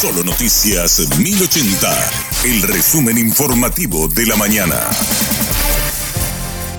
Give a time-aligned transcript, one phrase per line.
[0.00, 1.88] Solo Noticias 1080,
[2.44, 4.76] el resumen informativo de la mañana.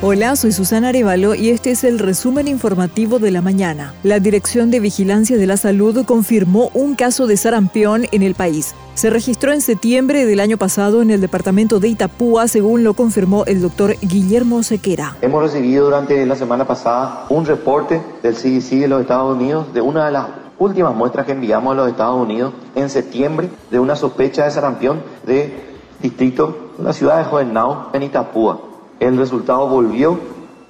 [0.00, 3.92] Hola, soy Susana Arevalo y este es el resumen informativo de la mañana.
[4.04, 8.76] La Dirección de Vigilancia de la Salud confirmó un caso de sarampión en el país.
[8.94, 13.44] Se registró en septiembre del año pasado en el departamento de Itapúa, según lo confirmó
[13.46, 15.16] el doctor Guillermo Sequera.
[15.22, 19.80] Hemos recibido durante la semana pasada un reporte del CDC de los Estados Unidos de
[19.80, 23.96] una de las últimas muestras que enviamos a los Estados Unidos en septiembre de una
[23.96, 28.60] sospecha de sarampión de distrito de la ciudad de Jovenau en Itapúa.
[29.00, 30.18] El resultado volvió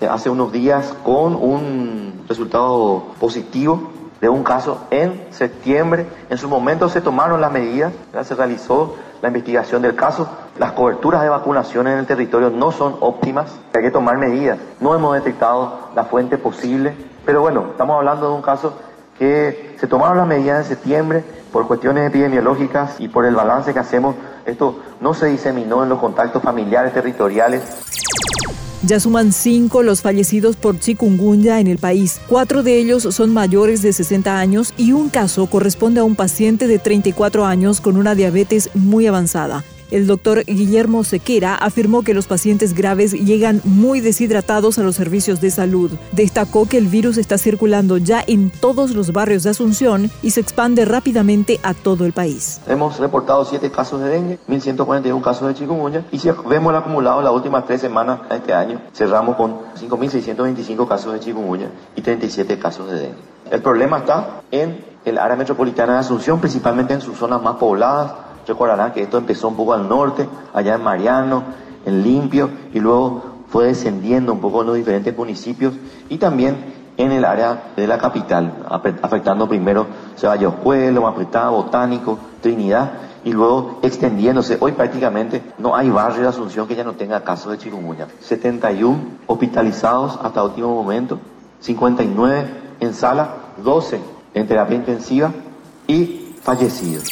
[0.08, 3.90] hace unos días con un resultado positivo
[4.20, 6.06] de un caso en septiembre.
[6.28, 7.92] En su momento se tomaron las medidas,
[8.22, 10.28] se realizó la investigación del caso.
[10.58, 14.58] Las coberturas de vacunación en el territorio no son óptimas, hay que tomar medidas.
[14.80, 18.74] No hemos detectado la fuente posible, pero bueno, estamos hablando de un caso
[19.18, 23.78] que se tomaron las medidas en septiembre por cuestiones epidemiológicas y por el balance que
[23.78, 24.14] hacemos.
[24.46, 27.62] Esto no se diseminó en los contactos familiares territoriales.
[28.82, 32.20] Ya suman cinco los fallecidos por chikungunya en el país.
[32.28, 36.68] Cuatro de ellos son mayores de 60 años y un caso corresponde a un paciente
[36.68, 39.64] de 34 años con una diabetes muy avanzada.
[39.90, 45.40] El doctor Guillermo Sequera afirmó que los pacientes graves llegan muy deshidratados a los servicios
[45.40, 45.90] de salud.
[46.12, 50.40] Destacó que el virus está circulando ya en todos los barrios de Asunción y se
[50.40, 52.60] expande rápidamente a todo el país.
[52.66, 57.22] Hemos reportado siete casos de dengue, 1.141 casos de chikungunya y si vemos el acumulado
[57.22, 62.58] las últimas tres semanas de este año, cerramos con 5.625 casos de chikungunya y 37
[62.58, 63.18] casos de dengue.
[63.50, 68.27] El problema está en el área metropolitana de Asunción, principalmente en sus zonas más pobladas,
[68.48, 71.44] Recordarán que esto empezó un poco al norte, allá en Mariano,
[71.84, 75.74] en Limpio, y luego fue descendiendo un poco en los diferentes municipios
[76.08, 78.66] y también en el área de la capital,
[79.02, 81.12] afectando primero Ceballos Pueblo,
[81.52, 82.90] Botánico, Trinidad,
[83.24, 84.56] y luego extendiéndose.
[84.60, 88.08] Hoy prácticamente no hay barrio de Asunción que ya no tenga casos de chikungunya.
[88.20, 91.18] 71 hospitalizados hasta último momento,
[91.60, 92.46] 59
[92.80, 93.28] en sala,
[93.62, 94.00] 12
[94.34, 95.32] en terapia intensiva
[95.86, 97.10] y fallecidos.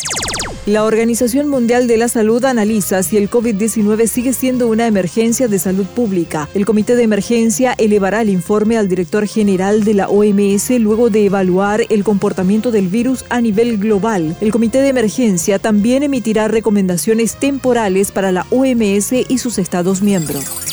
[0.67, 5.61] La Organización Mundial de la Salud analiza si el COVID-19 sigue siendo una emergencia de
[5.61, 6.49] salud pública.
[6.55, 11.27] El Comité de Emergencia elevará el informe al director general de la OMS luego de
[11.27, 14.37] evaluar el comportamiento del virus a nivel global.
[14.41, 20.66] El Comité de Emergencia también emitirá recomendaciones temporales para la OMS y sus Estados miembros.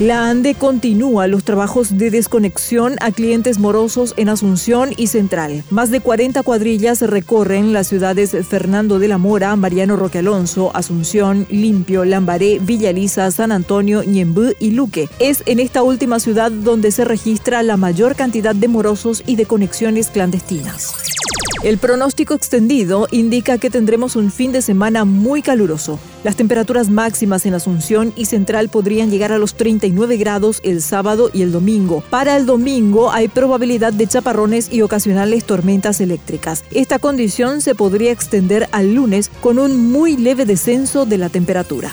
[0.00, 5.62] La ANDE continúa los trabajos de desconexión a clientes morosos en Asunción y Central.
[5.68, 11.46] Más de 40 cuadrillas recorren las ciudades Fernando de la Mora, Mariano Roque Alonso, Asunción,
[11.50, 15.10] Limpio, Lambaré, Villa Lisa, San Antonio, Ñembú y Luque.
[15.18, 19.44] Es en esta última ciudad donde se registra la mayor cantidad de morosos y de
[19.44, 21.19] conexiones clandestinas.
[21.62, 25.98] El pronóstico extendido indica que tendremos un fin de semana muy caluroso.
[26.24, 31.30] Las temperaturas máximas en Asunción y Central podrían llegar a los 39 grados el sábado
[31.34, 32.02] y el domingo.
[32.08, 36.64] Para el domingo hay probabilidad de chaparrones y ocasionales tormentas eléctricas.
[36.70, 41.92] Esta condición se podría extender al lunes con un muy leve descenso de la temperatura.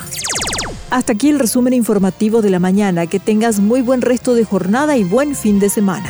[0.89, 3.05] Hasta aquí el resumen informativo de la mañana.
[3.07, 6.09] Que tengas muy buen resto de jornada y buen fin de semana.